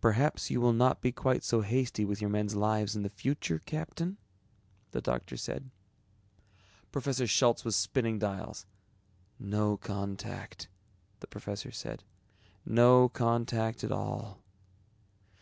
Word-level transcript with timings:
"Perhaps 0.00 0.50
you 0.50 0.58
will 0.58 0.72
not 0.72 1.02
be 1.02 1.12
quite 1.12 1.44
so 1.44 1.60
hasty 1.60 2.02
with 2.02 2.18
your 2.22 2.30
men's 2.30 2.54
lives 2.54 2.96
in 2.96 3.02
the 3.02 3.10
future, 3.10 3.58
Captain?" 3.58 4.16
the 4.92 5.02
doctor 5.02 5.36
said. 5.36 5.68
Professor 6.90 7.26
Schultz 7.26 7.62
was 7.62 7.76
spinning 7.76 8.18
dials. 8.18 8.64
"No 9.38 9.76
contact," 9.76 10.68
the 11.18 11.26
professor 11.26 11.70
said, 11.72 12.04
"No 12.64 13.10
contact 13.10 13.84
at 13.84 13.92
all." 13.92 14.38